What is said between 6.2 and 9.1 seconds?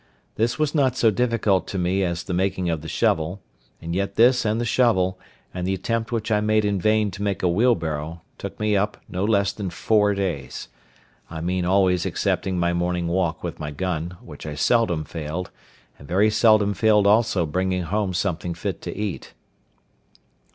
I made in vain to make a wheelbarrow, took me up